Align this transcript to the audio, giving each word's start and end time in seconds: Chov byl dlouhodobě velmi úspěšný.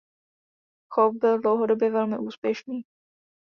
Chov 0.89 1.11
byl 1.15 1.41
dlouhodobě 1.41 1.91
velmi 1.91 2.17
úspěšný. 2.17 2.81